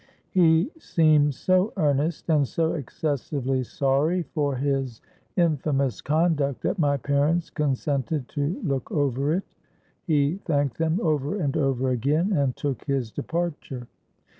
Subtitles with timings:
[0.31, 4.99] He seemed so earnest, and so excessively sorry for his
[5.37, 9.43] infamous conduct, that my parents consented to look over it.
[10.07, 13.87] He thanked them over and over again, and took his departure.